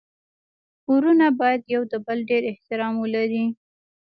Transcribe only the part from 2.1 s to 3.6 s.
ډير احترام ولري.